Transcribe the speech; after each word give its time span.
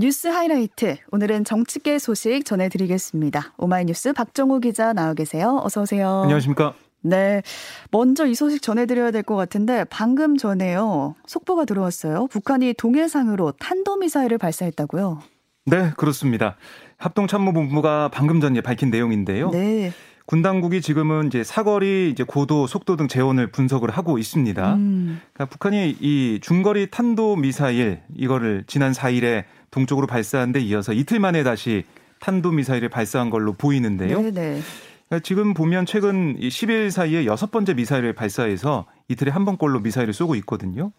뉴스 0.00 0.28
하이라이트. 0.28 0.96
오늘은 1.10 1.42
정치계 1.44 1.98
소식 1.98 2.44
전해드리겠습니다. 2.44 3.54
오마이뉴스 3.58 4.12
박정호 4.12 4.60
기자 4.60 4.92
나와 4.92 5.12
계세요. 5.14 5.60
어서 5.64 5.82
오세요. 5.82 6.20
안녕하십니까. 6.22 6.74
네. 7.00 7.42
먼저 7.90 8.24
이 8.26 8.34
소식 8.36 8.62
전해드려야 8.62 9.10
될 9.10 9.22
것 9.24 9.34
같은데 9.34 9.84
방금 9.90 10.36
전에요. 10.36 11.16
속보가 11.26 11.64
들어왔어요. 11.64 12.28
북한이 12.28 12.74
동해상으로 12.74 13.52
탄도미사일을 13.58 14.38
발사했다고요. 14.38 15.20
네, 15.66 15.90
그렇습니다. 15.96 16.56
합동참모본부가 16.98 18.10
방금 18.12 18.40
전에 18.40 18.60
밝힌 18.60 18.90
내용인데요. 18.90 19.50
네. 19.50 19.92
군 20.28 20.42
당국이 20.42 20.82
지금은 20.82 21.28
이제 21.28 21.42
사거리, 21.42 22.10
이제 22.10 22.22
고도, 22.22 22.66
속도 22.66 22.96
등 22.96 23.08
재원을 23.08 23.46
분석을 23.46 23.88
하고 23.88 24.18
있습니다. 24.18 24.74
음. 24.74 25.22
그러니까 25.32 25.46
북한이 25.46 25.96
이 26.00 26.38
중거리 26.42 26.90
탄도 26.90 27.36
미사일 27.36 28.02
이거를 28.14 28.64
지난 28.66 28.92
4일에 28.92 29.44
동쪽으로 29.70 30.06
발사한 30.06 30.52
데 30.52 30.60
이어서 30.60 30.92
이틀 30.92 31.18
만에 31.18 31.44
다시 31.44 31.84
탄도 32.20 32.52
미사일을 32.52 32.90
발사한 32.90 33.30
걸로 33.30 33.54
보이는데요. 33.54 34.20
네네. 34.20 34.30
네. 34.32 34.60
그러니까 35.08 35.24
지금 35.24 35.54
보면 35.54 35.86
최근 35.86 36.36
10일 36.38 36.90
사이에 36.90 37.24
여섯 37.24 37.50
번째 37.50 37.72
미사일을 37.72 38.12
발사해서 38.12 38.84
이틀에 39.08 39.30
한 39.30 39.46
번꼴로 39.46 39.80
미사일을 39.80 40.12
쏘고 40.12 40.34
있거든요. 40.34 40.92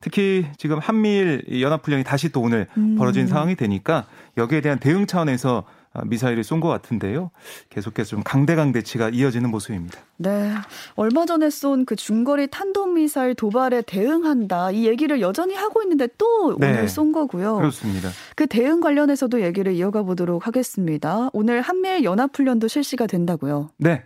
특히 0.00 0.46
지금 0.58 0.78
한미일 0.78 1.60
연합훈련이 1.60 2.04
다시 2.04 2.28
또 2.30 2.40
오늘 2.40 2.68
음. 2.76 2.94
벌어진 2.94 3.26
상황이 3.26 3.56
되니까 3.56 4.06
여기에 4.36 4.60
대한 4.60 4.78
대응 4.78 5.06
차원에서 5.06 5.64
아, 5.64 5.85
미사일을 6.04 6.44
쏜 6.44 6.60
것 6.60 6.68
같은데요. 6.68 7.30
계속해서 7.70 8.10
좀 8.10 8.22
강대강 8.22 8.72
대치가 8.72 9.08
이어지는 9.08 9.50
모습입니다. 9.50 9.98
네. 10.16 10.52
얼마 10.94 11.26
전에 11.26 11.50
쏜 11.50 11.84
그 11.84 11.96
중거리 11.96 12.48
탄도미사일 12.48 13.34
도발에 13.34 13.82
대응한다. 13.82 14.70
이 14.72 14.86
얘기를 14.86 15.20
여전히 15.20 15.54
하고 15.54 15.82
있는데 15.82 16.08
또 16.18 16.56
네. 16.58 16.70
오늘 16.70 16.88
쏜 16.88 17.12
거고요. 17.12 17.56
그렇습니다. 17.56 18.08
그 18.34 18.46
대응 18.46 18.80
관련해서도 18.80 19.42
얘기를 19.42 19.72
이어가 19.72 20.02
보도록 20.02 20.46
하겠습니다. 20.46 21.28
오늘 21.32 21.60
한미일 21.60 22.04
연합훈련도 22.04 22.68
실시가 22.68 23.06
된다고요. 23.06 23.70
네. 23.78 24.02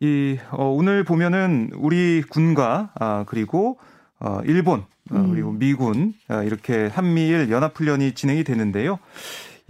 이, 0.00 0.38
어, 0.50 0.66
오늘 0.66 1.04
보면은 1.04 1.70
우리 1.76 2.22
군과, 2.28 2.90
아, 2.98 3.24
그리고, 3.26 3.78
어, 4.18 4.40
일본, 4.46 4.80
어, 5.10 5.16
음. 5.16 5.30
그리고 5.30 5.52
미군, 5.52 6.14
아, 6.28 6.42
이렇게 6.42 6.86
한미일 6.86 7.50
연합훈련이 7.50 8.12
진행이 8.14 8.44
되는데요. 8.44 8.98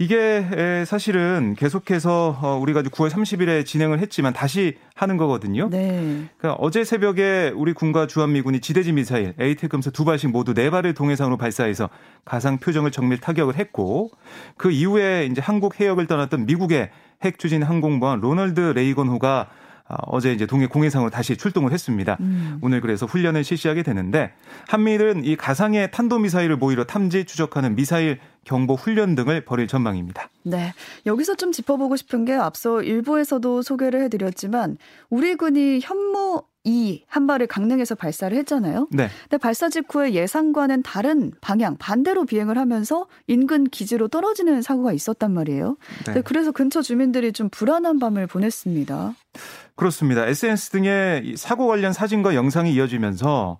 이게 0.01 0.83
사실은 0.87 1.53
계속해서 1.55 2.39
어, 2.41 2.57
우리가 2.57 2.81
9월 2.81 3.11
30일에 3.11 3.63
진행을 3.63 3.99
했지만 3.99 4.33
다시 4.33 4.77
하는 4.95 5.15
거거든요. 5.15 5.69
네. 5.69 6.25
그러니까 6.39 6.59
어제 6.59 6.83
새벽에 6.83 7.53
우리 7.55 7.73
군과 7.73 8.07
주한미군이 8.07 8.61
지대지 8.61 8.93
미사일 8.93 9.35
에이테금스 9.39 9.91
두 9.91 10.03
발씩 10.03 10.31
모두 10.31 10.55
네 10.55 10.71
발을 10.71 10.95
동해상으로 10.95 11.37
발사해서 11.37 11.89
가상 12.25 12.57
표정을 12.57 12.89
정밀 12.89 13.19
타격을 13.19 13.57
했고 13.57 14.09
그 14.57 14.71
이후에 14.71 15.27
이제 15.29 15.39
한국 15.39 15.79
해역을 15.79 16.07
떠났던 16.07 16.47
미국의 16.47 16.89
핵 17.23 17.37
추진 17.37 17.61
항공모함 17.61 18.21
로널드 18.21 18.59
레이건호가 18.59 19.49
아, 19.49 19.61
어제 20.07 20.33
이제 20.33 20.45
동해 20.45 20.67
공해상으로 20.67 21.09
다시 21.09 21.37
출동을 21.37 21.71
했습니다. 21.71 22.17
음. 22.19 22.59
오늘 22.61 22.81
그래서 22.81 23.05
훈련을 23.05 23.43
실시하게 23.43 23.83
되는데 23.83 24.33
한미일은 24.67 25.25
이 25.25 25.35
가상의 25.35 25.91
탄도미사일을 25.91 26.57
모이로 26.57 26.85
탐지 26.85 27.25
추적하는 27.25 27.75
미사일 27.75 28.19
경보 28.45 28.75
훈련 28.75 29.15
등을 29.15 29.45
벌일 29.45 29.67
전망입니다. 29.67 30.29
네. 30.43 30.73
여기서 31.05 31.35
좀 31.35 31.51
짚어보고 31.51 31.95
싶은 31.95 32.25
게 32.25 32.33
앞서 32.33 32.81
일부에서도 32.81 33.61
소개를 33.61 34.01
해드렸지만 34.03 34.77
우리 35.09 35.35
군이 35.35 35.79
현무 35.81 36.43
이 36.63 37.03
한 37.07 37.25
발을 37.27 37.47
강릉에서 37.47 37.95
발사를 37.95 38.35
했잖아요. 38.37 38.87
네. 38.91 39.09
근데 39.23 39.37
발사 39.37 39.67
직후에 39.69 40.13
예상과는 40.13 40.83
다른 40.83 41.31
방향 41.41 41.75
반대로 41.77 42.25
비행을 42.25 42.57
하면서 42.57 43.07
인근 43.27 43.63
기지로 43.65 44.07
떨어지는 44.09 44.61
사고가 44.61 44.93
있었단 44.93 45.33
말이에요. 45.33 45.75
네. 46.05 46.21
그래서 46.21 46.51
근처 46.51 46.81
주민들이 46.81 47.33
좀 47.33 47.49
불안한 47.49 47.99
밤을 47.99 48.27
보냈습니다. 48.27 49.15
그렇습니다. 49.75 50.27
SNS 50.27 50.69
등의 50.69 51.33
사고 51.37 51.67
관련 51.67 51.93
사진과 51.93 52.35
영상이 52.35 52.73
이어지면서 52.73 53.59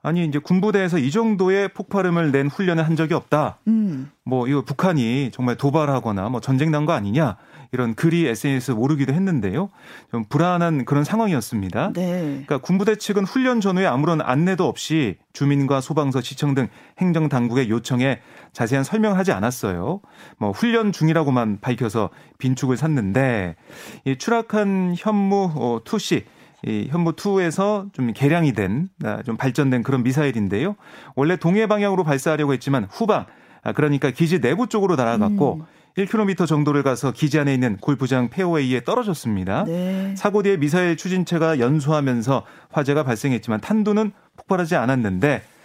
아니 0.00 0.24
이제 0.24 0.38
군부대에서 0.38 0.98
이 0.98 1.10
정도의 1.10 1.68
폭발음을 1.74 2.30
낸 2.32 2.46
훈련을 2.48 2.86
한 2.86 2.96
적이 2.96 3.14
없다. 3.14 3.58
음. 3.66 4.10
뭐 4.24 4.46
이거 4.48 4.62
북한이 4.64 5.30
정말 5.32 5.56
도발하거나 5.56 6.28
뭐 6.30 6.40
전쟁 6.40 6.70
난 6.70 6.86
거 6.86 6.92
아니냐 6.92 7.36
이런 7.72 7.94
글이 7.94 8.26
SNS에 8.26 8.74
오르기도 8.74 9.12
했는데요. 9.12 9.70
좀 10.10 10.24
불안한 10.28 10.84
그런 10.84 11.04
상황이었습니다. 11.04 11.92
네. 11.94 12.20
그러니까 12.20 12.58
군부대 12.58 12.96
측은 12.96 13.24
훈련 13.24 13.60
전후에 13.60 13.86
아무런 13.86 14.20
안내도 14.20 14.66
없이 14.66 15.16
주민과 15.32 15.80
소방서, 15.80 16.20
시청 16.20 16.54
등 16.54 16.68
행정 16.98 17.28
당국의 17.28 17.68
요청에 17.70 18.20
자세한 18.52 18.84
설명하지 18.84 19.32
않았어요. 19.32 20.00
뭐 20.38 20.50
훈련 20.50 20.92
중이라고만 20.92 21.60
밝혀서 21.60 22.10
빈축을 22.38 22.76
샀는데 22.76 23.56
이 24.04 24.16
추락한 24.16 24.94
현무 24.96 25.52
어, 25.54 25.80
투시 25.84 26.24
이 26.66 26.88
현무 26.90 27.12
2에서 27.12 27.92
좀 27.92 28.12
개량이 28.12 28.52
된, 28.52 28.88
아, 29.04 29.22
좀 29.22 29.36
발전된 29.36 29.84
그런 29.84 30.02
미사일인데요. 30.02 30.74
원래 31.14 31.36
동해 31.36 31.68
방향으로 31.68 32.02
발사하려고 32.02 32.52
했지만 32.52 32.88
후방, 32.90 33.26
아, 33.62 33.72
그러니까 33.72 34.10
기지 34.10 34.40
내부 34.40 34.66
쪽으로 34.66 34.96
날아갔고 34.96 35.60
음. 35.60 35.77
1km 35.98 36.46
정도를 36.46 36.82
가서 36.82 37.10
기지 37.12 37.40
안에 37.40 37.52
있는 37.52 37.76
골프장 37.78 38.28
페어웨이에 38.28 38.84
떨어졌습니다. 38.84 39.64
네. 39.64 40.14
사고 40.16 40.42
뒤에 40.42 40.56
미사일 40.56 40.96
추진체가 40.96 41.58
연소하면서 41.58 42.44
화재가 42.70 43.02
발생했지만 43.02 43.60
탄두는 43.60 44.12
폭발하지 44.36 44.76
않았는데 44.76 45.42
이 45.42 45.57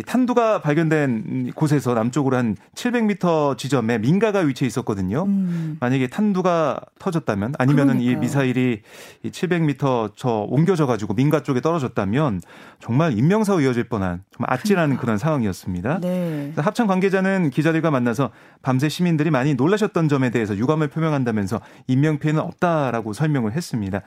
탄두가 0.00 0.62
발견된 0.62 1.52
곳에서 1.54 1.92
남쪽으로 1.92 2.36
한 2.36 2.56
700m 2.74 3.58
지점에 3.58 3.98
민가가 3.98 4.38
위치해 4.38 4.66
있었거든요. 4.66 5.24
음. 5.24 5.76
만약에 5.80 6.06
탄두가 6.06 6.80
터졌다면 6.98 7.54
아니면은 7.58 7.98
그러니까요. 7.98 8.16
이 8.16 8.16
미사일이 8.16 8.80
이 9.22 9.30
700m 9.30 10.12
저 10.16 10.46
옮겨져 10.48 10.86
가지고 10.86 11.12
민가 11.12 11.42
쪽에 11.42 11.60
떨어졌다면 11.60 12.40
정말 12.80 13.18
인명사고 13.18 13.60
이어질 13.60 13.84
뻔한 13.84 14.22
좀 14.30 14.46
아찔한 14.48 14.86
그러니까. 14.86 15.00
그런 15.02 15.18
상황이었습니다. 15.18 16.00
네. 16.00 16.52
합참 16.56 16.86
관계자는 16.86 17.50
기자들과 17.50 17.90
만나서 17.90 18.30
밤새 18.62 18.88
시민들이 18.88 19.30
많이 19.30 19.54
놀라셨던 19.54 20.08
점에 20.08 20.30
대해서 20.30 20.56
유감을 20.56 20.88
표명한다면서 20.88 21.60
인명 21.86 22.18
피해는 22.18 22.40
없다라고 22.40 23.12
설명을 23.12 23.52
했습니다. 23.52 24.00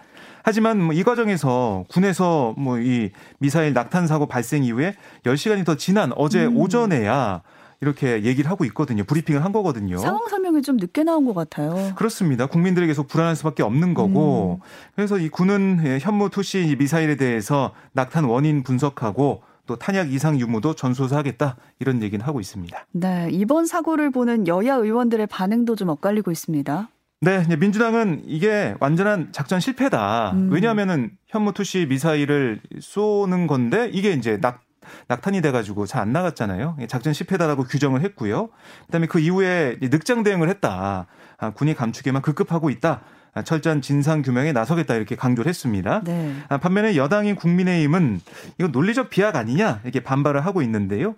하지만 0.46 0.80
뭐 0.82 0.94
이 0.96 1.04
과정에서 1.04 1.86
군에서 1.90 2.54
뭐 2.58 2.78
이 2.80 3.10
미사일 3.40 3.74
낙탄 3.74 4.06
사고 4.08 4.28
발생 4.28 4.64
이후에 4.64 4.96
10시간이 5.24 5.66
더 5.66 5.76
지난 5.76 6.12
어제 6.16 6.46
음. 6.46 6.58
오전에야 6.58 7.42
이렇게 7.82 8.24
얘기를 8.24 8.50
하고 8.50 8.64
있거든요. 8.66 9.04
브리핑을 9.04 9.44
한 9.44 9.52
거거든요. 9.52 9.98
상황 9.98 10.28
설명이 10.30 10.62
좀 10.62 10.78
늦게 10.78 11.04
나온 11.04 11.26
것 11.26 11.34
같아요. 11.34 11.94
그렇습니다. 11.96 12.46
국민들에게 12.46 12.94
서 12.94 13.04
불안할 13.04 13.36
수밖에 13.36 13.64
없는 13.64 13.94
거고. 13.94 14.60
음. 14.62 14.66
그래서 14.96 15.18
이 15.18 15.30
군은 15.30 15.82
예, 15.86 16.00
현무 16.00 16.30
투시 16.30 16.76
미사일에 16.80 17.16
대해서 17.18 17.74
낙탄 17.94 18.24
원인 18.26 18.64
분석하고 18.64 19.42
또 19.68 19.76
탄약 19.78 20.14
이상 20.14 20.40
유무도 20.40 20.76
전수조사하겠다 20.76 21.56
이런 21.80 22.02
얘기는 22.04 22.24
하고 22.26 22.40
있습니다. 22.40 22.86
네, 22.92 23.30
이번 23.32 23.66
사고를 23.66 24.12
보는 24.12 24.48
여야 24.48 24.76
의원들의 24.76 25.26
반응도 25.28 25.76
좀 25.76 25.90
엇갈리고 25.90 26.32
있습니다. 26.32 26.88
네, 27.22 27.44
민주당은 27.56 28.24
이게 28.26 28.76
완전한 28.80 29.30
작전 29.32 29.60
실패다. 29.60 30.32
음. 30.32 30.50
왜냐하면은 30.52 31.12
현무 31.28 31.54
투시 31.54 31.88
미사일을 31.90 32.62
쏘는 32.82 33.48
건데 33.48 33.90
이게 33.92 34.12
이제 34.12 34.40
낙 34.40 34.62
낙탄이 35.08 35.42
돼가지고 35.42 35.88
잘 35.88 36.06
안 36.06 36.14
나갔잖아요. 36.14 36.78
작전 36.88 37.12
실패다라고 37.14 37.64
규정을 37.64 38.02
했고요. 38.02 38.50
그다음에 38.86 39.08
그 39.08 39.20
이후에 39.20 39.78
늑장 39.82 40.22
대응을 40.22 40.50
했다. 40.50 41.08
아, 41.40 41.50
군이 41.52 41.74
감축에만 41.74 42.22
급급하고 42.22 42.70
있다. 42.70 43.02
아, 43.34 43.42
철저한 43.42 43.82
진상 43.82 44.22
규명에 44.22 44.52
나서겠다 44.52 44.94
이렇게 44.94 45.16
강조를 45.16 45.50
했습니다. 45.50 46.02
네. 46.04 46.36
아, 46.50 46.58
반면에 46.58 46.96
여당인 46.96 47.36
국민의힘은 47.36 48.22
이거 48.60 48.68
논리적 48.68 49.10
비약 49.10 49.36
아니냐 49.36 49.80
이렇게 49.84 50.02
반발을 50.02 50.46
하고 50.46 50.62
있는데요. 50.62 51.16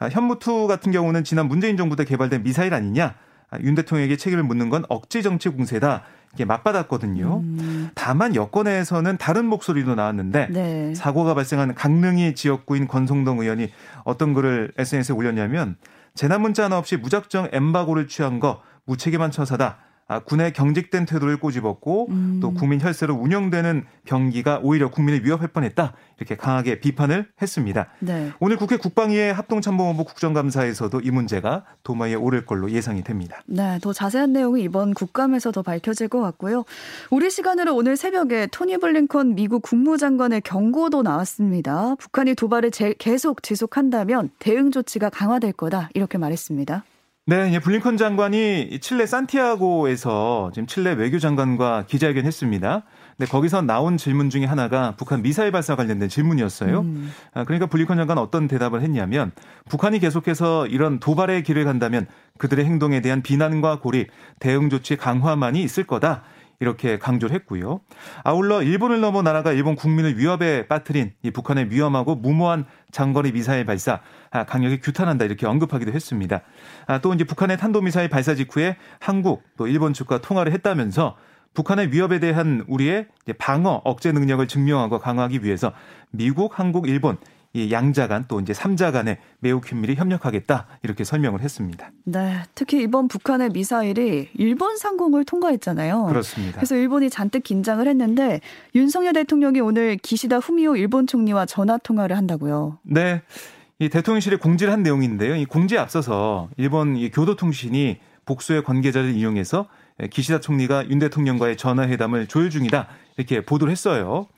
아, 0.00 0.08
현무투 0.08 0.66
같은 0.66 0.90
경우는 0.90 1.22
지난 1.22 1.46
문재인 1.46 1.76
정부 1.76 1.94
때 1.94 2.04
개발된 2.04 2.42
미사일 2.42 2.74
아니냐. 2.74 3.14
아, 3.50 3.58
윤 3.60 3.74
대통령에게 3.74 4.16
책임을 4.16 4.44
묻는 4.44 4.68
건 4.68 4.84
억지 4.88 5.22
정치 5.22 5.48
공세다. 5.48 6.02
이게 6.34 6.44
맞받았거든요. 6.44 7.40
음. 7.44 7.90
다만 7.94 8.34
여권에서는 8.34 9.18
다른 9.18 9.46
목소리도 9.46 9.94
나왔는데 9.94 10.48
네. 10.50 10.94
사고가 10.94 11.34
발생한 11.34 11.74
강릉이 11.74 12.34
지역구인 12.34 12.88
권성동 12.88 13.40
의원이 13.40 13.70
어떤 14.04 14.34
글을 14.34 14.72
SNS에 14.76 15.14
올렸냐면 15.14 15.76
재난 16.14 16.42
문자 16.42 16.64
하나 16.64 16.78
없이 16.78 16.96
무작정 16.96 17.50
엠바고를 17.52 18.08
취한 18.08 18.40
거 18.40 18.62
무책임한 18.84 19.30
처사다. 19.30 19.78
아, 20.06 20.18
군의 20.18 20.52
경직된 20.52 21.06
태도를 21.06 21.38
꼬집었고 21.38 22.08
음. 22.10 22.38
또 22.42 22.52
국민 22.52 22.80
혈세로 22.80 23.14
운영되는 23.14 23.84
병기가 24.04 24.60
오히려 24.62 24.90
국민을 24.90 25.24
위협할 25.24 25.48
뻔했다 25.48 25.94
이렇게 26.18 26.36
강하게 26.36 26.78
비판을 26.80 27.28
했습니다. 27.40 27.88
네. 28.00 28.30
오늘 28.38 28.56
국회 28.56 28.76
국방위의 28.76 29.32
합동참모본부 29.32 30.04
국정감사에서도 30.04 31.00
이 31.00 31.10
문제가 31.10 31.64
도마에 31.82 32.14
오를 32.14 32.44
걸로 32.44 32.70
예상이 32.70 33.02
됩니다. 33.02 33.42
네, 33.46 33.78
더 33.80 33.92
자세한 33.92 34.32
내용은 34.32 34.60
이번 34.60 34.92
국감에서 34.92 35.52
더 35.52 35.62
밝혀질 35.62 36.08
것 36.08 36.20
같고요. 36.20 36.64
우리 37.10 37.30
시간으로 37.30 37.74
오늘 37.74 37.96
새벽에 37.96 38.46
토니 38.46 38.78
블링컨 38.78 39.34
미국 39.34 39.62
국무장관의 39.62 40.42
경고도 40.42 41.02
나왔습니다. 41.02 41.94
북한이 41.98 42.34
도발을 42.34 42.70
제, 42.70 42.94
계속 42.98 43.42
지속한다면 43.42 44.30
대응 44.38 44.70
조치가 44.70 45.08
강화될 45.08 45.52
거다 45.52 45.88
이렇게 45.94 46.18
말했습니다. 46.18 46.84
네, 47.26 47.58
블링컨 47.58 47.96
장관이 47.96 48.80
칠레 48.82 49.06
산티아고에서 49.06 50.50
지금 50.52 50.66
칠레 50.66 50.92
외교장관과 50.92 51.84
기자회견 51.86 52.26
했습니다. 52.26 52.82
네, 53.16 53.24
거기서 53.24 53.62
나온 53.62 53.96
질문 53.96 54.28
중에 54.28 54.44
하나가 54.44 54.94
북한 54.98 55.22
미사일 55.22 55.50
발사 55.50 55.74
관련된 55.74 56.10
질문이었어요. 56.10 56.80
음. 56.80 57.10
아, 57.32 57.44
그러니까 57.44 57.64
블링컨 57.64 57.96
장관 57.96 58.18
어떤 58.18 58.46
대답을 58.46 58.82
했냐면 58.82 59.32
북한이 59.70 60.00
계속해서 60.00 60.66
이런 60.66 61.00
도발의 61.00 61.44
길을 61.44 61.64
간다면 61.64 62.06
그들의 62.36 62.62
행동에 62.66 63.00
대한 63.00 63.22
비난과 63.22 63.78
고립, 63.78 64.10
대응 64.38 64.68
조치 64.68 64.96
강화만이 64.96 65.62
있을 65.62 65.84
거다. 65.84 66.24
이렇게 66.60 66.98
강조를 66.98 67.34
했고요. 67.36 67.80
아울러 68.22 68.62
일본을 68.62 69.00
넘어 69.00 69.22
나라가 69.22 69.52
일본 69.52 69.76
국민을 69.76 70.18
위협에 70.18 70.66
빠뜨린 70.68 71.12
이 71.22 71.30
북한의 71.30 71.70
위험하고 71.70 72.14
무모한 72.14 72.64
장거리 72.90 73.32
미사일 73.32 73.64
발사 73.64 74.00
아, 74.30 74.44
강력히 74.44 74.80
규탄한다 74.80 75.24
이렇게 75.24 75.46
언급하기도 75.46 75.92
했습니다. 75.92 76.42
아, 76.86 76.98
또 76.98 77.12
이제 77.14 77.24
북한의 77.24 77.58
탄도미사일 77.58 78.08
발사 78.08 78.34
직후에 78.34 78.76
한국 79.00 79.42
또 79.56 79.66
일본 79.66 79.92
측과 79.92 80.20
통화를 80.20 80.52
했다면서 80.52 81.16
북한의 81.54 81.92
위협에 81.92 82.18
대한 82.18 82.64
우리의 82.66 83.06
방어 83.38 83.80
억제 83.84 84.12
능력을 84.12 84.46
증명하고 84.46 84.98
강화하기 84.98 85.44
위해서 85.44 85.72
미국, 86.10 86.58
한국, 86.58 86.88
일본 86.88 87.16
이 87.54 87.70
양자 87.70 88.08
간 88.08 88.24
또 88.26 88.40
이제 88.40 88.54
삼자 88.54 88.90
간에 88.90 89.18
매우 89.38 89.60
긴밀히 89.60 89.96
협력하겠다 89.96 90.66
이렇게 90.82 91.04
설명을 91.04 91.40
했습니다. 91.40 91.90
네, 92.04 92.42
특히 92.54 92.82
이번 92.82 93.06
북한의 93.06 93.50
미사일이 93.50 94.30
일본 94.34 94.76
상공을 94.76 95.24
통과했잖아요. 95.24 96.06
그렇습니다. 96.06 96.56
그래서 96.56 96.74
일본이 96.74 97.10
잔뜩 97.10 97.42
긴장을 97.44 97.86
했는데 97.86 98.40
윤석열 98.74 99.12
대통령이 99.12 99.60
오늘 99.60 99.96
기시다 99.96 100.38
후미오 100.38 100.76
일본 100.76 101.06
총리와 101.06 101.46
전화 101.46 101.76
통화를 101.78 102.16
한다고요. 102.16 102.78
네. 102.82 103.22
이 103.78 103.88
대통령실이 103.88 104.36
공지를 104.36 104.72
한 104.72 104.82
내용인데요. 104.82 105.36
이 105.36 105.44
공지에 105.44 105.78
앞서서 105.78 106.48
일본 106.56 106.96
이 106.96 107.10
교도통신이 107.10 107.98
복수의 108.24 108.64
관계자를 108.64 109.14
이용해서 109.14 109.66
기시다 110.10 110.40
총리가 110.40 110.88
윤 110.88 110.98
대통령과의 110.98 111.56
전화회담을 111.56 112.26
조율 112.26 112.50
중이다 112.50 112.86
이렇게 113.16 113.44
보도를 113.44 113.70
했어요. 113.70 114.28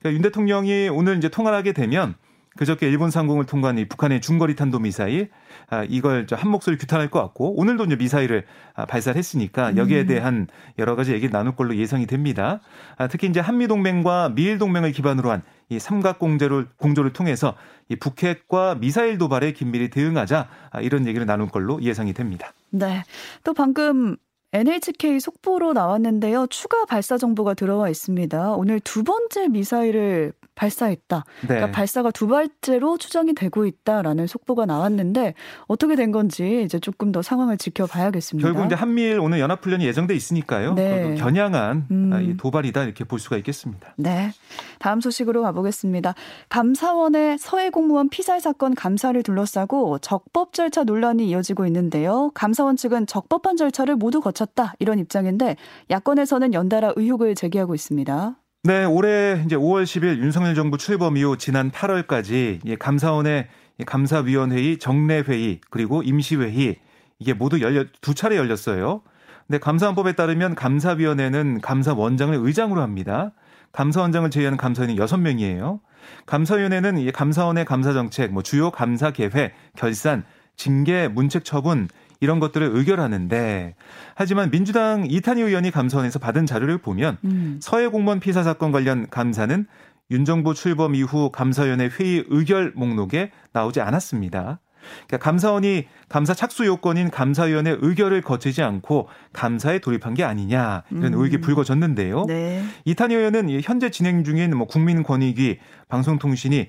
그러니까 0.00 0.16
윤 0.16 0.22
대통령이 0.22 0.88
오늘 0.88 1.18
이제 1.18 1.28
통화를 1.28 1.56
하게 1.56 1.72
되면 1.72 2.14
그저께 2.56 2.88
일본 2.88 3.10
상공을 3.10 3.46
통과한 3.46 3.78
이 3.78 3.86
북한의 3.86 4.20
중거리 4.20 4.56
탄도 4.56 4.78
미사일 4.78 5.30
아, 5.68 5.84
이걸 5.88 6.26
한 6.30 6.50
목소리 6.50 6.76
규탄할 6.76 7.10
것 7.10 7.20
같고 7.20 7.58
오늘도 7.58 7.84
이제 7.84 7.96
미사일을 7.96 8.44
아, 8.74 8.86
발사를 8.86 9.16
했으니까 9.18 9.76
여기에 9.76 10.02
음. 10.02 10.06
대한 10.06 10.46
여러 10.78 10.96
가지 10.96 11.12
얘기를 11.12 11.30
나눌 11.30 11.54
걸로 11.54 11.76
예상이 11.76 12.06
됩니다. 12.06 12.60
아, 12.96 13.08
특히 13.08 13.28
이제 13.28 13.40
한미 13.40 13.68
동맹과 13.68 14.32
미일 14.34 14.58
동맹을 14.58 14.92
기반으로 14.92 15.30
한 15.30 15.42
이 15.68 15.80
삼각 15.80 16.18
공조를 16.18 16.68
공조를 16.76 17.12
통해서 17.12 17.54
이 17.88 17.96
북핵과 17.96 18.76
미사일 18.76 19.18
도발에 19.18 19.52
긴밀히 19.52 19.90
대응하자 19.90 20.48
이런 20.82 21.06
얘기를 21.06 21.26
나눌 21.26 21.48
걸로 21.48 21.82
예상이 21.82 22.12
됩니다. 22.12 22.52
네. 22.70 23.02
또 23.42 23.52
방금 23.52 24.16
NHK 24.52 25.18
속보로 25.18 25.72
나왔는데요. 25.72 26.46
추가 26.50 26.84
발사 26.84 27.18
정보가 27.18 27.54
들어와 27.54 27.88
있습니다. 27.88 28.52
오늘 28.52 28.78
두 28.78 29.02
번째 29.02 29.48
미사일을 29.48 30.32
발사했다. 30.56 31.24
네. 31.42 31.46
그러니까 31.46 31.70
발사가 31.70 32.10
두 32.10 32.26
발째로 32.26 32.98
추정이 32.98 33.34
되고 33.34 33.64
있다라는 33.64 34.26
속보가 34.26 34.66
나왔는데 34.66 35.34
어떻게 35.68 35.94
된 35.94 36.10
건지 36.10 36.62
이제 36.64 36.80
조금 36.80 37.12
더 37.12 37.22
상황을 37.22 37.58
지켜봐야겠습니다. 37.58 38.48
결국 38.48 38.66
이제 38.66 38.74
한미일 38.74 39.20
오늘 39.20 39.38
연합훈련이 39.38 39.86
예정돼 39.86 40.14
있으니까요. 40.14 40.74
네. 40.74 41.14
겨냥한 41.14 41.86
음. 41.90 42.36
도발이다 42.38 42.82
이렇게 42.82 43.04
볼 43.04 43.20
수가 43.20 43.36
있겠습니다. 43.36 43.94
네. 43.96 44.32
다음 44.80 45.00
소식으로 45.00 45.42
가보겠습니다. 45.42 46.14
감사원의 46.48 47.38
서해 47.38 47.70
공무원 47.70 48.08
피살 48.08 48.40
사건 48.40 48.74
감사를 48.74 49.22
둘러싸고 49.22 49.98
적법 49.98 50.54
절차 50.54 50.84
논란이 50.84 51.28
이어지고 51.28 51.66
있는데요. 51.66 52.30
감사원 52.34 52.76
측은 52.76 53.06
적법한 53.06 53.56
절차를 53.56 53.96
모두 53.96 54.20
거쳤다 54.20 54.74
이런 54.78 54.98
입장인데 54.98 55.56
야권에서는 55.90 56.54
연달아 56.54 56.94
의혹을 56.96 57.34
제기하고 57.34 57.74
있습니다. 57.74 58.36
네, 58.66 58.84
올해 58.84 59.44
이제 59.46 59.54
5월 59.54 59.84
10일 59.84 60.18
윤석열 60.18 60.56
정부 60.56 60.76
출범 60.76 61.16
이후 61.16 61.36
지난 61.36 61.70
8월까지 61.70 62.76
감사원의 62.80 63.46
감사위원회의 63.86 64.80
정례회의 64.80 65.60
그리고 65.70 66.02
임시회의 66.02 66.74
이게 67.20 67.32
모두 67.32 67.60
열려 67.60 67.84
두 68.00 68.12
차례 68.12 68.36
열렸어요. 68.36 69.02
근데 69.46 69.58
감사원법에 69.58 70.14
따르면 70.14 70.56
감사위원회는 70.56 71.60
감사원장을 71.60 72.34
의장으로 72.36 72.82
합니다. 72.82 73.30
감사원장을 73.70 74.30
제외하는 74.30 74.58
감사원이 74.58 74.96
6명이에요. 74.96 75.78
감사위원회는 76.26 77.12
감사원의 77.12 77.66
감사정책, 77.66 78.32
뭐 78.32 78.42
주요 78.42 78.72
감사 78.72 79.12
계획, 79.12 79.54
결산, 79.76 80.24
징계, 80.56 81.06
문책 81.06 81.44
처분 81.44 81.86
이런 82.20 82.40
것들을 82.40 82.70
의결하는데 82.72 83.74
하지만 84.14 84.50
민주당 84.50 85.06
이탄희 85.08 85.42
의원이 85.42 85.70
감사원에서 85.70 86.18
받은 86.18 86.46
자료를 86.46 86.78
보면 86.78 87.18
음. 87.24 87.58
서해 87.60 87.88
공무원 87.88 88.20
피사 88.20 88.42
사건 88.42 88.72
관련 88.72 89.08
감사는 89.08 89.66
윤 90.10 90.24
정부 90.24 90.54
출범 90.54 90.94
이후 90.94 91.30
감사위원회 91.30 91.90
회의 91.98 92.24
의결 92.28 92.72
목록에 92.76 93.32
나오지 93.52 93.80
않았습니다. 93.80 94.60
그러니까 95.06 95.18
감사원이 95.18 95.86
감사 96.08 96.32
착수 96.32 96.64
요건인 96.64 97.10
감사위원회 97.10 97.76
의결을 97.80 98.22
거치지 98.22 98.62
않고 98.62 99.08
감사에 99.32 99.80
돌입한 99.80 100.14
게 100.14 100.22
아니냐 100.22 100.84
이런 100.90 101.06
음. 101.06 101.14
의혹이 101.14 101.38
불거졌는데요. 101.38 102.26
네. 102.26 102.62
이탄희 102.84 103.14
의원은 103.14 103.60
현재 103.62 103.90
진행 103.90 104.22
중인 104.22 104.56
뭐 104.56 104.66
국민권익위 104.66 105.58
방송통신이 105.88 106.56
예, 106.56 106.68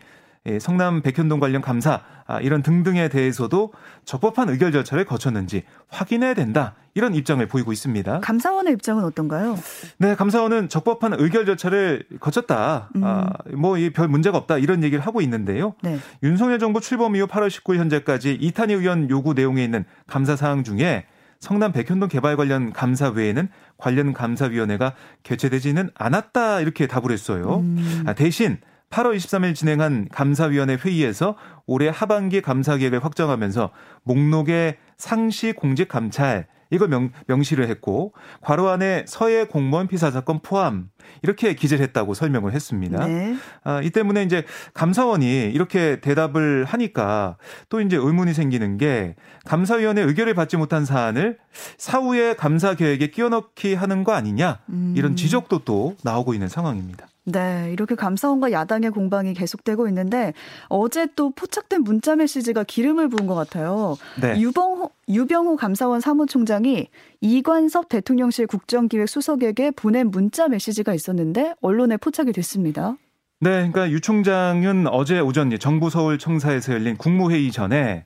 성남 0.60 1.02
백현동 1.02 1.40
관련 1.40 1.62
감사 1.62 2.02
아, 2.26 2.40
이런 2.42 2.62
등등에 2.62 3.10
대해서도 3.10 3.72
적법한 4.06 4.50
의결 4.50 4.72
절차를 4.72 5.06
거쳤는지 5.06 5.64
확인해야 5.90 6.34
된다. 6.34 6.76
이런 6.94 7.16
입장을 7.16 7.46
보이고 7.48 7.72
있습니다. 7.72 8.20
감사원의 8.22 8.74
입장은 8.74 9.04
어떤가요? 9.04 9.58
네, 9.98 10.16
감사원은 10.16 10.68
적법한 10.68 11.14
의결 11.20 11.46
절차를 11.46 12.06
거쳤다. 12.20 12.90
음. 12.96 13.04
아, 13.04 13.30
뭐이 13.56 13.92
별 13.92 14.08
문제가 14.08 14.38
없다. 14.38 14.58
이런 14.58 14.84
얘기를 14.84 15.06
하고 15.06 15.22
있는데요. 15.22 15.76
네. 15.84 16.00
윤석열 16.24 16.60
정부 16.60 16.82
출범 16.82 17.16
이후 17.16 17.28
8월 17.28 17.50
19일 17.50 17.78
현재까지 17.78 18.34
이탄희 18.34 18.74
의원 18.74 19.10
요구 19.10 19.34
내용에 19.34 19.64
있는 19.64 19.86
감사 20.08 20.36
사항 20.36 20.64
중에 20.64 21.06
성남 21.40 21.72
백현동 21.72 22.10
개발 22.10 22.36
관련 22.36 22.74
감사 22.74 23.10
외에는 23.10 23.48
관련 23.78 24.14
감사위원회가 24.14 24.94
개최되지는 25.24 25.92
않았다 25.94 26.62
이렇게 26.62 26.88
답을 26.88 27.12
했어요. 27.12 27.60
음. 27.60 28.04
아, 28.08 28.14
대신 28.14 28.58
8월 28.90 29.16
23일 29.16 29.54
진행한 29.54 30.08
감사위원회 30.12 30.76
회의에서 30.76 31.36
올해 31.66 31.90
하반기 31.94 32.42
감사 32.42 32.78
계획을 32.78 33.04
확정하면서 33.04 33.72
목록에 34.04 34.78
상시 34.98 35.54
공직 35.54 35.88
감찰 35.88 36.48
이걸 36.70 36.90
명, 36.90 37.12
명시를 37.28 37.70
했고 37.70 38.14
괄호 38.42 38.68
안에 38.68 39.06
서해 39.08 39.46
공무원 39.46 39.88
피사 39.88 40.12
사건 40.12 40.40
포함 40.42 40.90
이렇게 41.22 41.54
기재를 41.54 41.84
했다고 41.86 42.14
설명을 42.14 42.54
했습니다. 42.54 43.06
네. 43.06 43.36
아, 43.64 43.82
이 43.82 43.90
때문에 43.90 44.24
이제 44.24 44.44
감사원이 44.74 45.52
이렇게 45.54 46.02
대답을 46.02 46.66
하니까 46.66 47.38
또 47.70 47.80
이제 47.80 47.96
의문이 47.96 48.34
생기는 48.34 48.78
게 48.78 49.16
감사위원회 49.46 50.02
의결을 50.02 50.34
받지 50.34 50.58
못한 50.58 50.84
사안을 50.84 51.38
사후에 51.78 52.36
감사 52.36 52.74
계획에 52.74 53.12
끼워 53.12 53.30
넣기 53.30 53.76
하는 53.76 54.04
거 54.04 54.12
아니냐 54.14 54.60
이런 54.96 55.14
음. 55.14 55.16
지적도 55.16 55.60
또 55.60 55.96
나오고 56.04 56.34
있는 56.34 56.50
상황입니다. 56.50 57.08
네, 57.30 57.72
이렇게 57.74 57.94
감사원과 57.96 58.54
야당의 58.54 58.92
공방이 58.92 59.34
계속되고 59.34 59.90
있는데 59.90 60.34
어제 60.70 61.08
또 61.18 61.32
포착된 61.32 61.84
문자 61.84 62.16
메시지가 62.16 62.64
기름을 62.64 63.10
부은 63.10 63.28
것 63.28 63.36
같아요. 63.36 63.98
네. 64.22 64.40
유병호, 64.40 64.92
유병호 65.10 65.58
감사원 65.58 66.00
사무총장이 66.00 66.88
이관섭 67.20 67.90
대통령실 67.90 68.48
국정기획 68.48 69.10
수석에게 69.10 69.72
보낸 69.72 70.10
문자 70.10 70.48
메시지가 70.48 70.94
있었는데 70.94 71.56
언론에 71.62 71.98
포착이 71.98 72.32
됐습니다. 72.32 72.96
네, 73.42 73.50
그러니까 73.50 73.92
유 73.92 74.00
총장은 74.00 74.88
어제 74.88 75.20
오전 75.20 75.52
정부 75.60 75.90
서울 75.90 76.18
청사에서 76.18 76.72
열린 76.72 76.96
국무회의 76.96 77.52
전에 77.52 78.06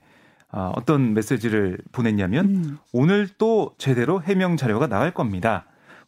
아, 0.50 0.72
어떤 0.74 1.14
메시지를 1.14 1.78
보냈냐면 1.92 2.44
음. 2.46 2.78
오늘 2.92 3.28
또 3.38 3.72
제대로 3.78 4.20
해명 4.20 4.56
자료가 4.56 4.88
나갈 4.88 5.14
겁니다. 5.14 5.64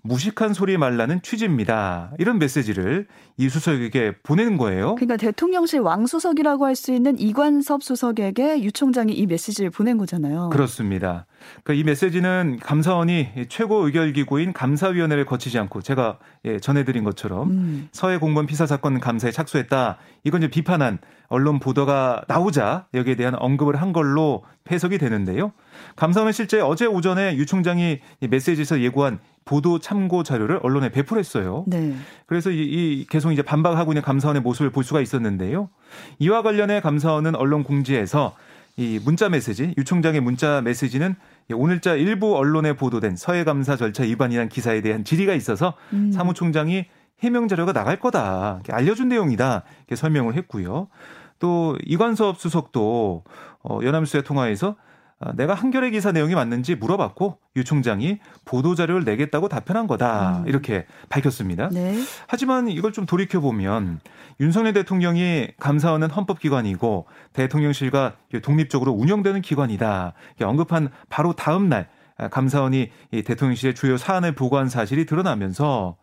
무식한 0.06 0.52
소리 0.52 0.76
말라는 0.76 1.22
취지입니다. 1.22 2.12
이런 2.18 2.38
메시지를 2.38 3.06
이 3.38 3.48
수석에게 3.48 4.16
보내는 4.22 4.58
거예요. 4.58 4.96
그러니까 4.96 5.16
대통령실 5.16 5.80
왕수석이라고 5.80 6.66
할 6.66 6.74
수 6.74 6.92
있는 6.92 7.18
이관섭 7.18 7.82
수석에게 7.84 8.62
유 8.62 8.72
총장이 8.72 9.12
이 9.12 9.26
메시지를 9.26 9.70
보낸 9.70 9.96
거잖아요. 9.96 10.50
그렇습니다. 10.50 11.24
그러니까 11.62 11.80
이 11.80 11.84
메시지는 11.84 12.58
감사원이 12.60 13.46
최고 13.48 13.86
의결기구인 13.86 14.52
감사위원회를 14.52 15.24
거치지 15.24 15.58
않고 15.58 15.82
제가 15.82 16.18
예, 16.44 16.58
전해드린 16.58 17.04
것처럼 17.04 17.50
음. 17.50 17.88
서해 17.92 18.18
공무원 18.18 18.46
피사 18.46 18.66
사건 18.66 18.98
감사에 19.00 19.30
착수했다. 19.30 19.98
이건 20.24 20.42
이제 20.42 20.50
비판한 20.50 20.98
언론 21.28 21.60
보도가 21.60 22.24
나오자 22.28 22.86
여기에 22.92 23.14
대한 23.14 23.34
언급을 23.36 23.76
한 23.80 23.92
걸로 23.92 24.44
해석이 24.70 24.98
되는데요. 24.98 25.52
감사원은 25.96 26.32
실제 26.32 26.60
어제 26.60 26.86
오전에 26.86 27.36
유 27.36 27.46
총장이 27.46 28.00
메시지에서 28.20 28.80
예고한 28.80 29.20
보도 29.44 29.78
참고 29.78 30.22
자료를 30.22 30.60
언론에 30.62 30.90
배포했어요. 30.90 31.64
네. 31.66 31.94
그래서 32.26 32.50
이, 32.50 32.62
이 32.62 33.06
계속 33.08 33.32
이제 33.32 33.42
반박하고 33.42 33.92
있는 33.92 34.02
감사원의 34.02 34.42
모습을 34.42 34.70
볼 34.70 34.84
수가 34.84 35.00
있었는데요. 35.00 35.68
이와 36.18 36.42
관련해 36.42 36.80
감사원은 36.80 37.34
언론 37.36 37.62
공지에서 37.62 38.34
이 38.76 38.98
문자 39.04 39.28
메시지, 39.28 39.72
유 39.78 39.84
총장의 39.84 40.20
문자 40.20 40.60
메시지는 40.60 41.14
오늘자 41.52 41.94
일부 41.94 42.36
언론에 42.36 42.72
보도된 42.72 43.16
서해 43.16 43.44
감사 43.44 43.76
절차 43.76 44.02
위반이란 44.02 44.48
기사에 44.48 44.80
대한 44.80 45.04
질의가 45.04 45.34
있어서 45.34 45.74
음. 45.92 46.10
사무총장이 46.10 46.86
해명 47.20 47.46
자료가 47.46 47.72
나갈 47.72 48.00
거다 48.00 48.60
알려준 48.68 49.08
내용이다 49.08 49.62
이렇게 49.78 49.94
설명을 49.94 50.34
했고요. 50.34 50.88
또 51.38 51.76
이관섭 51.84 52.38
수석도 52.38 53.24
어, 53.62 53.78
연합수의 53.82 54.24
통화에서 54.24 54.68
어, 54.68 54.76
내가 55.36 55.54
한겨레 55.54 55.90
기사 55.90 56.12
내용이 56.12 56.34
맞는지 56.34 56.74
물어봤고 56.74 57.38
유 57.56 57.64
총장이 57.64 58.18
보도 58.44 58.74
자료를 58.74 59.04
내겠다고 59.04 59.48
답변한 59.48 59.86
거다 59.86 60.40
음. 60.40 60.48
이렇게 60.48 60.86
밝혔습니다. 61.08 61.68
네. 61.70 61.96
하지만 62.26 62.68
이걸 62.68 62.92
좀 62.92 63.06
돌이켜 63.06 63.40
보면 63.40 64.00
윤석열 64.40 64.72
대통령이 64.72 65.48
감사원은 65.58 66.10
헌법기관이고 66.10 67.06
대통령실과 67.32 68.14
독립적으로 68.42 68.92
운영되는 68.92 69.40
기관이다 69.40 70.12
언급한 70.42 70.90
바로 71.08 71.32
다음 71.32 71.68
날 71.68 71.88
감사원이 72.30 72.90
대통령실의 73.24 73.74
주요 73.74 73.96
사안을 73.96 74.34
보고한 74.34 74.68
사실이 74.68 75.06
드러나면서 75.06 75.96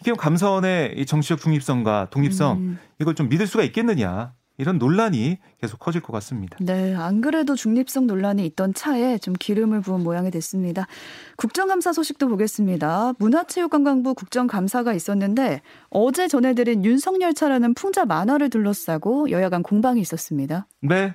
이게 0.00 0.12
감사원의 0.12 1.06
정치적 1.06 1.40
중립성과 1.40 2.08
독립성 2.10 2.58
음. 2.58 2.78
이걸 3.00 3.14
좀 3.14 3.28
믿을 3.28 3.46
수가 3.46 3.64
있겠느냐 3.64 4.32
이런 4.58 4.78
논란이 4.78 5.38
계속 5.60 5.78
커질 5.78 6.02
것 6.02 6.12
같습니다. 6.14 6.56
네, 6.60 6.94
안 6.94 7.20
그래도 7.20 7.54
중립성 7.54 8.06
논란이 8.08 8.44
있던 8.46 8.74
차에 8.74 9.18
좀 9.18 9.34
기름을 9.38 9.80
부은 9.80 10.02
모양이 10.02 10.30
됐습니다. 10.30 10.86
국정감사 11.36 11.92
소식도 11.92 12.28
보겠습니다. 12.28 13.14
문화체육관광부 13.18 14.14
국정감사가 14.14 14.92
있었는데 14.92 15.62
어제 15.90 16.26
전해드린 16.26 16.84
윤석열차라는 16.84 17.74
풍자 17.74 18.04
만화를 18.04 18.50
둘러싸고 18.50 19.30
여야 19.30 19.48
간 19.48 19.62
공방이 19.62 20.00
있었습니다. 20.00 20.66
네. 20.80 21.14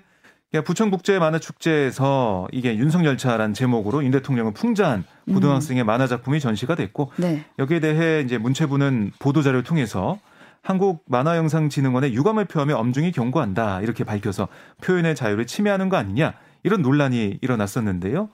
부천국제 0.66 1.18
만화축제에서 1.18 2.48
이게 2.52 2.78
윤석열차란 2.78 3.56
제목으로 3.56 4.04
윤 4.04 4.12
대통령을 4.12 4.54
풍자한 4.54 5.04
고등학생의 5.28 5.84
음. 5.84 5.86
만화 5.88 6.06
작품이 6.06 6.40
전시가 6.40 6.76
됐고 6.76 7.12
네. 7.18 7.44
여기에 7.58 7.80
대해 7.80 8.22
이제 8.22 8.38
문체부는 8.38 9.14
보도 9.18 9.42
자료를 9.42 9.64
통해서 9.64 10.20
한국만화영상진흥원의 10.64 12.14
유감을 12.14 12.46
표하며 12.46 12.76
엄중히 12.78 13.12
경고한다 13.12 13.82
이렇게 13.82 14.04
밝혀서 14.04 14.48
표현의 14.82 15.16
자유를 15.16 15.46
침해하는 15.46 15.90
거 15.90 15.98
아니냐 15.98 16.34
이런 16.64 16.82
논란이 16.82 17.40
일어났었는데요. 17.42 18.30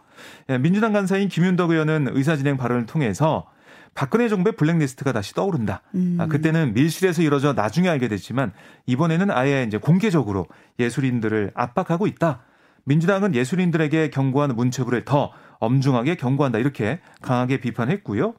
예, 0.50 0.58
민주당 0.58 0.94
간사인 0.94 1.28
김윤덕 1.28 1.72
의원은 1.72 2.10
의사진행 2.12 2.58
발언을 2.58 2.86
통해서 2.86 3.48
박근혜 3.96 4.30
정부의 4.30 4.56
블랙리스트가 4.56 5.12
다시 5.12 5.34
떠오른다. 5.34 5.82
음. 5.96 6.18
아, 6.20 6.28
그때는 6.28 6.74
밀실에서 6.74 7.24
이뤄져 7.24 7.54
나중에 7.54 7.90
알게 7.90 8.08
됐지만 8.08 8.54
이번에는 8.86 9.32
아예 9.32 9.64
이제 9.68 9.78
공개적으로 9.78 10.48
예술인들을 10.80 11.52
압박하고 11.56 12.06
있다. 12.08 12.44
민주당은 12.86 13.36
예술인들에게 13.36 14.10
경고하는 14.12 14.56
문체부를 14.56 15.06
더 15.06 15.32
엄중하게 15.60 16.16
경고한다 16.16 16.58
이렇게 16.58 17.00
강하게 17.22 17.60
비판했고요. 17.60 18.34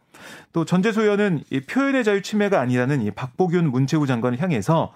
또 0.53 0.65
전재소 0.65 1.03
의원은 1.03 1.45
이 1.51 1.61
표현의 1.61 2.05
자유 2.05 2.23
침해가 2.23 2.61
아니라는 2.61 3.03
이 3.03 3.11
박보균 3.11 3.71
문체부 3.71 4.07
장관을 4.07 4.41
향해서 4.41 4.93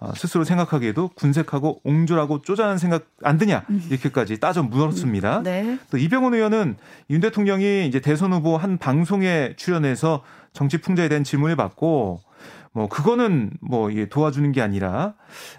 어, 0.00 0.12
스스로 0.14 0.44
생각하기에도 0.44 1.08
군색하고 1.08 1.80
옹졸하고 1.82 2.42
쪼잔한 2.42 2.78
생각 2.78 3.06
안 3.22 3.36
드냐 3.36 3.64
이렇게까지 3.90 4.38
따져 4.38 4.62
물었습니다. 4.62 5.42
네. 5.42 5.78
또 5.90 5.98
이병헌 5.98 6.34
의원은 6.34 6.76
윤 7.10 7.20
대통령이 7.20 7.86
이제 7.86 7.98
대선 7.98 8.32
후보 8.32 8.56
한 8.56 8.78
방송에 8.78 9.54
출연해서 9.56 10.22
정치 10.52 10.78
풍자에 10.78 11.08
대한 11.08 11.24
질문을 11.24 11.56
받고 11.56 12.20
뭐 12.72 12.88
그거는 12.88 13.50
뭐 13.60 13.90
도와주는 14.08 14.52
게 14.52 14.62
아니라 14.62 15.14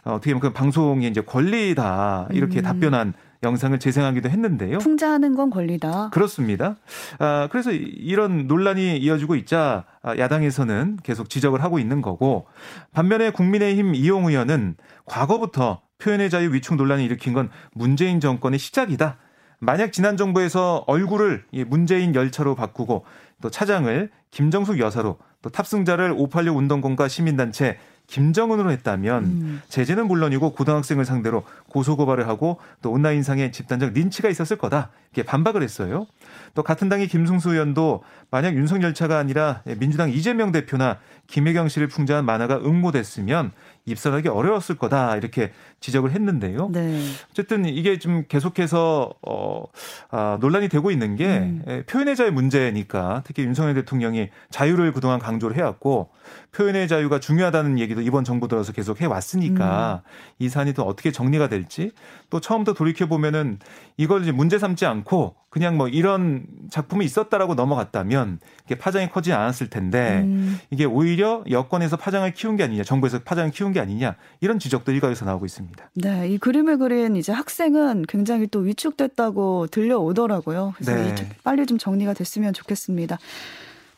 어, 0.06 0.13
어떻게 0.13 0.34
보면 0.34 0.39
그 0.39 0.54
방송의 0.54 1.10
이제 1.10 1.20
권리다 1.20 2.30
이렇게 2.32 2.62
음. 2.62 2.63
답변한 2.63 3.13
영상을 3.43 3.77
재생하기도 3.79 4.29
했는데요. 4.29 4.79
풍자하는 4.79 5.36
건 5.36 5.50
권리다. 5.50 6.10
그렇습니다. 6.10 6.77
아, 7.19 7.48
그래서 7.51 7.72
이런 7.72 8.48
논란이 8.48 8.98
이어지고 8.98 9.36
있자 9.36 9.86
아, 10.01 10.17
야당에서는 10.17 11.00
계속 11.03 11.29
지적을 11.29 11.63
하고 11.63 11.79
있는 11.79 12.01
거고 12.01 12.48
반면에 12.91 13.31
국민의힘 13.31 13.96
이용 13.96 14.25
의원은 14.25 14.75
과거부터 15.05 15.81
표현의 16.00 16.29
자유 16.29 16.53
위축 16.53 16.75
논란이 16.75 17.05
일으킨 17.05 17.34
건 17.34 17.50
문재인 17.74 18.19
정권의 18.19 18.60
시작이다. 18.60 19.17
만약 19.60 19.91
지난 19.91 20.15
정부에서 20.15 20.86
얼굴을 20.88 21.43
문재인 21.67 22.15
열차로 22.15 22.55
바꾸고 22.55 23.05
또 23.41 23.50
차장을 23.50 24.10
김정숙 24.31 24.79
여사로 24.79 25.17
또 25.41 25.50
탑승자를 25.50 26.13
586 26.17 26.58
운동권과 26.58 27.08
시민단체 27.08 27.77
김정은으로 28.10 28.72
했다면 28.72 29.24
음. 29.24 29.62
제재는 29.70 30.08
물론이고 30.08 30.54
고등학생을 30.54 31.06
상대로 31.06 31.44
고소 31.68 31.96
고발을 31.96 32.28
하고 32.28 32.60
또 32.82 32.92
온라인상에 32.92 33.51
집단적 33.51 33.94
린치가 33.94 34.30
있었을 34.30 34.58
거다. 34.58 34.89
이렇게 35.13 35.28
반박을 35.28 35.62
했어요. 35.62 36.08
또 36.56 36.63
같은 36.63 36.89
당의 36.89 37.08
김승수 37.08 37.51
의원도 37.51 38.04
만약 38.32 38.56
윤석열차가 38.56 39.18
아니라 39.18 39.62
민주당 39.78 40.10
이재명 40.10 40.51
대표나 40.51 40.98
김혜경 41.28 41.70
씨를 41.70 41.88
풍자한 41.88 42.25
만화가 42.25 42.58
응모됐으면 42.58 43.51
입선하기 43.86 44.28
어려웠을 44.28 44.78
거다 44.78 45.16
이렇게 45.18 45.52
지적을 45.80 46.12
했는데요. 46.12 46.70
네. 46.72 47.02
어쨌든 47.32 47.66
이게 47.66 48.00
좀 48.00 48.26
계속해서 48.28 49.14
어, 49.22 49.64
아, 50.12 50.38
논란이 50.42 50.70
되고 50.70 50.92
있는 50.92 51.16
게 51.16 51.26
음. 51.26 51.84
표현의 51.88 52.16
자유 52.16 52.32
문제니까 52.32 53.24
특히 53.26 53.44
윤석열 53.44 53.74
대통령이 53.76 54.30
자유를 54.50 54.94
그동안 54.94 55.20
강조를 55.20 55.56
해왔고 55.58 56.10
표현의 56.52 56.88
자유가 56.88 57.20
중요하다는 57.20 57.80
얘기도 57.80 58.02
이번 58.02 58.24
정부 58.24 58.48
들어서 58.48 58.72
계속 58.74 59.02
해왔으니까 59.02 60.04
음. 60.04 60.10
이 60.40 60.50
사안이 60.50 60.74
또 60.74 60.84
어떻게 60.84 61.12
정리가 61.12 61.48
될지 61.48 61.92
또 62.30 62.40
처음부터 62.40 62.74
돌이켜 62.74 63.08
보면은 63.08 63.60
이걸 63.98 64.22
이제 64.22 64.32
문제 64.32 64.60
삼지 64.60 64.86
않고 64.86 65.36
그냥 65.50 65.78
뭐 65.78 65.88
이런 65.88 66.46
작품이 66.70 67.04
있었다라고 67.06 67.56
넘어갔다면 67.56 68.40
이게 68.66 68.76
파장이 68.76 69.10
커지지 69.10 69.34
않았을 69.34 69.70
텐데 69.70 70.22
음. 70.24 70.60
이게 70.70 70.86
오히려 70.86 71.44
여권에서 71.50 71.98
파장을 71.98 72.32
키운 72.34 72.56
게 72.56 72.64
아니냐, 72.64 72.84
정부에서 72.84 73.20
파장을 73.20 73.50
키운 73.52 73.69
게 73.72 73.80
아니냐 73.80 74.16
이런 74.42 74.60
지적도 74.60 74.92
일각에서 74.92 75.26
나오고 75.26 75.46
있습니다. 75.46 75.92
네, 75.96 76.30
이 76.30 76.38
그림을 76.38 76.78
그린 76.78 77.16
이제 77.16 77.32
학생은 77.32 78.06
굉장히 78.08 78.48
또 78.48 78.60
위축됐다고 78.60 79.68
들려오더라고요. 79.68 80.74
그래서 80.76 80.96
네. 80.96 81.30
빨리 81.44 81.66
좀 81.66 81.78
정리가 81.78 82.14
됐으면 82.14 82.54
좋겠습니다. 82.54 83.18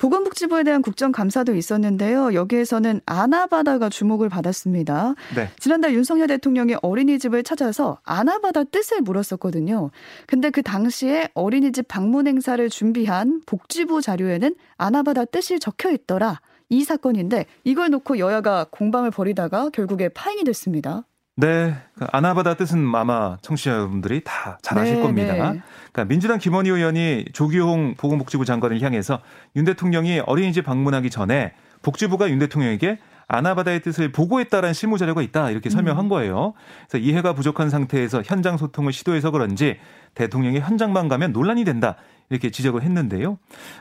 보건복지부에 0.02 0.64
대한 0.64 0.82
국정감사도 0.82 1.54
있었는데요. 1.56 2.34
여기에서는 2.34 3.02
아나바다가 3.06 3.90
주목을 3.90 4.30
받았습니다. 4.30 5.14
네. 5.36 5.50
지난달 5.60 5.94
윤석열 5.94 6.26
대통령이 6.26 6.76
어린이집을 6.82 7.44
찾아서 7.44 8.00
아나바다 8.04 8.64
뜻을 8.64 9.02
물었었거든요. 9.02 9.92
근데 10.26 10.50
그 10.50 10.64
당시에 10.64 11.30
어린이집 11.36 11.88
방문 11.88 12.26
행사를 12.26 12.68
준비한 12.72 13.44
복지부 13.46 14.02
자료에는 14.02 14.56
아나바다 14.76 15.26
뜻이 15.26 15.60
적혀 15.60 15.92
있더라. 15.92 16.42
이 16.72 16.84
사건인데 16.84 17.46
이걸 17.66 17.90
놓고 17.92 18.18
여야가 18.18 18.68
공방을 18.72 19.12
벌이다가 19.12 19.70
결국에 19.70 20.10
파행이 20.10 20.46
됐습니다. 20.46 21.04
네. 21.36 21.76
그 21.96 22.06
아나바다 22.12 22.54
뜻은 22.56 22.94
아마 22.96 23.38
청취자 23.42 23.72
여러분들이 23.72 24.22
다 24.24 24.58
잘 24.62 24.78
아실 24.80 24.96
네, 24.96 25.02
겁니다. 25.02 25.34
네. 25.34 25.62
그러니까 25.92 26.06
민주당 26.06 26.40
김원희 26.40 26.70
의원이 26.70 27.26
조기홍 27.34 27.96
보건복지부 27.98 28.46
장관을 28.46 28.82
향해서 28.82 29.20
윤 29.58 29.66
대통령이 29.66 30.22
어린이집 30.26 30.64
방문하기 30.64 31.10
전에 31.10 31.54
복지부가 31.82 32.30
윤 32.30 32.40
대통령에게 32.40 33.00
아나바다의 33.28 33.82
뜻을 33.82 34.12
보고했다라는 34.12 34.74
실무 34.74 34.98
자료가 34.98 35.22
있다 35.22 35.52
이렇게 35.52 35.70
음. 35.70 35.72
설명한 35.72 36.10
거예요. 36.10 36.54
그래서 36.90 37.04
이해가 37.06 37.34
부족한 37.34 37.70
상태에서 37.70 38.22
현장 38.26 38.58
소통을 38.58 38.94
시도해서 38.94 39.32
그런지 39.32 39.78
대통령이 40.16 40.60
현장만 40.60 41.08
가면 41.08 41.32
논란이 41.32 41.64
된다 41.64 41.96
이렇게 42.32 42.50
지적을 42.50 42.82
했는데요. 42.82 43.38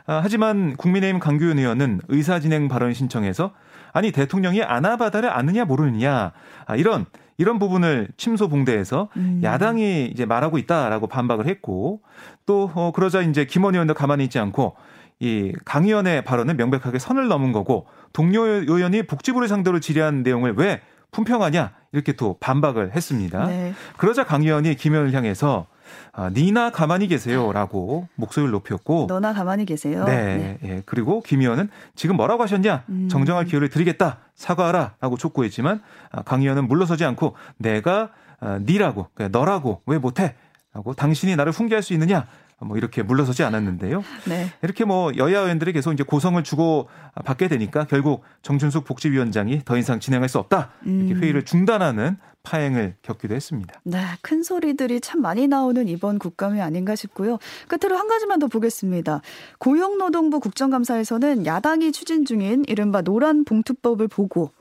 아, 0.07 0.21
하지만 0.23 0.77
국민의힘 0.77 1.21
강규현 1.21 1.59
의원은 1.59 2.03
의사진행 2.09 2.69
발언 2.69 2.93
신청해서 2.93 3.53
아니 3.93 4.13
대통령이 4.13 4.63
아나바다를 4.63 5.31
아느냐 5.31 5.65
모르느냐 5.65 6.33
아, 6.67 6.77
이런 6.77 7.07
이런 7.39 7.59
부분을 7.59 8.09
침소봉대해서 8.19 9.09
음. 9.17 9.41
야당이 9.43 10.07
이제 10.13 10.27
말하고 10.27 10.59
있다라고 10.59 11.07
반박을 11.07 11.47
했고 11.47 12.03
또 12.45 12.71
어, 12.75 12.93
그러자 12.93 13.23
이제 13.23 13.47
김원 13.47 13.75
의원도 13.75 13.95
가만히 13.95 14.25
있지 14.25 14.39
않고 14.39 14.77
이강 15.21 15.85
의원의 15.85 16.25
발언은 16.25 16.57
명백하게 16.57 16.99
선을 16.99 17.29
넘은 17.29 17.53
거고 17.53 17.87
동료 18.13 18.45
의원이 18.45 19.05
복지부를 19.05 19.49
상대로 19.49 19.79
질의한 19.81 20.23
내용을 20.23 20.55
왜 20.57 20.81
품평하냐 21.13 21.73
이렇게 21.93 22.13
또 22.13 22.37
반박을 22.41 22.95
했습니다. 22.95 23.47
네. 23.47 23.75
그러자 23.97 24.25
강 24.25 24.43
의원이 24.43 24.75
김 24.75 24.95
의원을 24.95 25.15
향해서 25.15 25.67
아, 26.13 26.31
니나 26.31 26.71
가만히 26.71 27.07
계세요라고 27.07 28.09
목소리를 28.15 28.51
높였고 28.51 29.07
너나 29.09 29.33
가만히 29.33 29.65
계세요. 29.65 30.05
네. 30.05 30.37
네. 30.37 30.59
예. 30.65 30.83
그리고 30.87 31.21
김 31.23 31.41
의원은 31.41 31.69
지금 31.95 32.17
뭐라고 32.17 32.43
하셨냐? 32.43 32.85
음. 32.89 33.09
정정할 33.09 33.45
기회를 33.45 33.69
드리겠다. 33.69 34.19
사과하라라고 34.35 35.17
촉구했지만 35.17 35.83
아, 36.11 36.23
강 36.23 36.43
의원은 36.43 36.69
물러서지 36.69 37.05
않고 37.05 37.35
내가 37.59 38.11
아, 38.41 38.59
니라고 38.59 39.09
그러니까 39.15 39.39
너라고 39.39 39.83
왜 39.87 39.99
못해? 39.99 40.35
라고 40.73 40.95
당신이 40.95 41.37
나를 41.37 41.53
훈계할 41.53 41.83
수 41.83 41.93
있느냐? 41.95 42.27
뭐 42.61 42.77
이렇게 42.77 43.03
물러서지 43.03 43.43
않았는데요. 43.43 44.05
네. 44.29 44.53
이렇게 44.63 44.85
뭐 44.85 45.13
여야 45.17 45.41
의원들이 45.41 45.73
계속 45.73 45.93
이제 45.93 46.03
고성을 46.03 46.43
주고 46.45 46.89
받게 47.25 47.49
되니까 47.49 47.85
결국 47.85 48.23
정준숙 48.43 48.85
복지위원장이 48.85 49.63
더 49.65 49.77
이상 49.77 50.01
진행할 50.01 50.29
수 50.29 50.39
없다 50.39 50.71
이렇게 50.85 51.15
음. 51.15 51.23
회의를 51.23 51.45
중단하는 51.45 52.17
파행을 52.43 52.97
겪기도 53.03 53.35
했습니다. 53.35 53.75
네, 53.85 53.99
큰 54.23 54.43
소리들이 54.43 55.01
참 55.01 55.21
많이 55.21 55.47
나오는 55.47 55.87
이번 55.89 56.19
국감이 56.19 56.61
아닌가 56.61 56.97
싶고요. 56.97 57.39
끝으로 57.69 57.97
한 57.99 58.09
가지만 58.09 58.39
더 58.39 58.47
보겠습니다. 58.47 59.21
고용노동부 59.59 60.41
국정감사에서는 60.41 61.45
야당이 61.45 61.93
추진 61.93 62.25
중인 62.25 62.65
이른바 62.67 63.03
노란 63.03 63.45
봉투법을 63.45 64.09
보고 64.09 64.53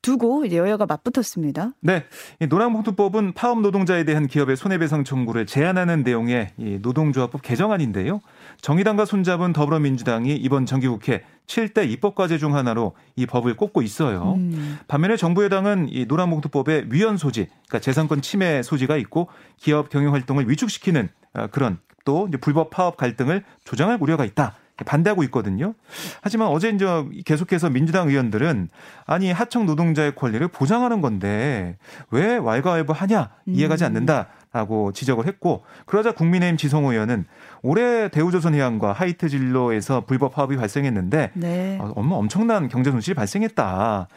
두고 0.00 0.44
이제 0.46 0.56
여야가 0.56 0.86
맞붙었습니다. 0.86 1.72
네, 1.80 2.04
이 2.40 2.46
노란봉투법은 2.46 3.32
파업 3.34 3.60
노동자에 3.60 4.04
대한 4.04 4.26
기업의 4.26 4.56
손해배상 4.56 5.04
청구를 5.04 5.46
제한하는 5.46 6.02
내용의 6.02 6.50
이 6.56 6.78
노동조합법 6.80 7.42
개정안인데요. 7.42 8.20
정의당과 8.60 9.04
손잡은 9.04 9.52
더불어민주당이 9.52 10.34
이번 10.36 10.66
정기국회 10.66 11.24
7대 11.46 11.90
입법 11.90 12.14
과제 12.14 12.38
중 12.38 12.54
하나로 12.54 12.94
이 13.16 13.26
법을 13.26 13.56
꼽고 13.56 13.82
있어요. 13.82 14.34
음. 14.38 14.78
반면에 14.88 15.16
정부 15.16 15.44
여당은 15.44 15.88
이 15.90 16.06
노란봉투법에 16.06 16.86
위헌 16.90 17.18
소지, 17.18 17.48
그러니까 17.68 17.80
재산권 17.80 18.22
침해 18.22 18.62
소지가 18.62 18.96
있고 18.96 19.28
기업 19.58 19.90
경영 19.90 20.14
활동을 20.14 20.48
위축시키는 20.48 21.08
아, 21.34 21.48
그런 21.48 21.78
또 22.04 22.28
불법 22.40 22.70
파업 22.70 22.96
갈등을 22.96 23.44
조장할 23.64 23.98
우려가 24.00 24.24
있다. 24.24 24.54
반대하고 24.84 25.22
있거든요. 25.24 25.74
하지만 26.20 26.48
어제 26.48 26.68
이제 26.70 26.86
계속해서 27.24 27.70
민주당 27.70 28.08
의원들은 28.08 28.68
아니 29.06 29.30
하청 29.30 29.66
노동자의 29.66 30.16
권리를 30.16 30.46
보장하는 30.48 31.00
건데 31.00 31.76
왜 32.10 32.36
왈가왈부 32.36 32.92
하냐 32.92 33.30
이해가지 33.46 33.84
음. 33.84 33.86
않는다라고 33.86 34.90
지적을 34.92 35.26
했고 35.26 35.62
그러자 35.86 36.12
국민의힘 36.12 36.56
지성호 36.56 36.92
의원은 36.92 37.26
올해 37.62 38.08
대우조선해양과 38.08 38.92
하이트 38.92 39.28
진로에서 39.28 40.02
불법 40.06 40.34
파업이 40.34 40.56
발생했는데 40.56 41.30
네. 41.34 41.78
어, 41.80 41.92
엄청난 41.96 42.68
경제 42.68 42.90
손실이 42.90 43.14
발생했다. 43.14 44.08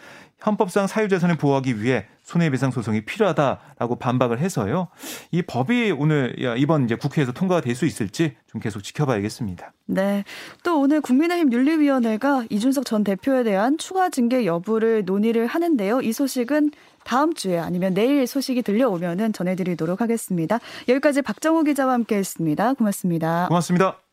헌법상 0.45 0.87
사유재산을 0.87 1.37
보호하기 1.37 1.81
위해 1.81 2.05
손해배상 2.23 2.71
소송이 2.71 3.05
필요하다라고 3.05 3.95
반박을 3.97 4.39
해서요. 4.39 4.87
이 5.31 5.41
법이 5.41 5.91
오늘 5.97 6.35
이번 6.57 6.85
이제 6.85 6.95
국회에서 6.95 7.31
통과가 7.31 7.61
될 7.61 7.77
수 7.77 7.85
있을지 7.85 8.35
좀 8.47 8.59
계속 8.59 8.81
지켜봐야겠습니다. 8.81 9.71
네. 9.85 10.23
또 10.63 10.79
오늘 10.81 10.99
국민의힘 10.99 11.51
윤리위원회가 11.51 12.45
이준석 12.49 12.85
전 12.85 13.03
대표에 13.03 13.43
대한 13.43 13.77
추가 13.77 14.09
징계 14.09 14.45
여부를 14.45 15.05
논의를 15.05 15.47
하는데요. 15.47 16.01
이 16.01 16.11
소식은 16.11 16.71
다음 17.03 17.33
주에 17.33 17.57
아니면 17.59 17.93
내일 17.93 18.25
소식이 18.27 18.63
들려오면은 18.63 19.31
전해드리도록 19.31 20.01
하겠습니다. 20.01 20.59
여기까지 20.87 21.21
박정호 21.21 21.63
기자와 21.63 21.93
함께했습니다. 21.93 22.73
고맙습니다. 22.73 23.45
고맙습니다. 23.47 24.06